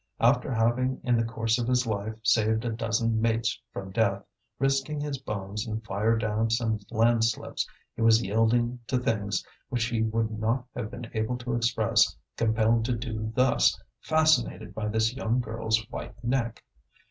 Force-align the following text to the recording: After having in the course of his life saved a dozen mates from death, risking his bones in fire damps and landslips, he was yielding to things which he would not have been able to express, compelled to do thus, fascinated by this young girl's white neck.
After 0.19 0.51
having 0.51 0.99
in 1.03 1.15
the 1.15 1.23
course 1.23 1.59
of 1.59 1.67
his 1.67 1.85
life 1.85 2.15
saved 2.23 2.65
a 2.65 2.71
dozen 2.71 3.21
mates 3.21 3.61
from 3.71 3.91
death, 3.91 4.23
risking 4.57 4.99
his 4.99 5.19
bones 5.19 5.67
in 5.67 5.79
fire 5.81 6.17
damps 6.17 6.59
and 6.59 6.83
landslips, 6.89 7.67
he 7.95 8.01
was 8.01 8.23
yielding 8.23 8.79
to 8.87 8.97
things 8.97 9.45
which 9.69 9.85
he 9.85 10.01
would 10.01 10.31
not 10.39 10.65
have 10.75 10.89
been 10.89 11.11
able 11.13 11.37
to 11.37 11.53
express, 11.53 12.17
compelled 12.35 12.83
to 12.85 12.93
do 12.97 13.31
thus, 13.35 13.79
fascinated 13.99 14.73
by 14.73 14.87
this 14.87 15.13
young 15.13 15.39
girl's 15.39 15.85
white 15.91 16.23
neck. 16.23 16.63